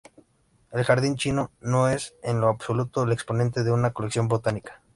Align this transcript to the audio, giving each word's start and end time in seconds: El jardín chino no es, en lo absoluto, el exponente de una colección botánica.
El 0.71 0.83
jardín 0.83 1.15
chino 1.15 1.51
no 1.59 1.87
es, 1.87 2.15
en 2.23 2.41
lo 2.41 2.47
absoluto, 2.47 3.03
el 3.03 3.11
exponente 3.11 3.63
de 3.63 3.71
una 3.71 3.93
colección 3.93 4.27
botánica. 4.27 4.81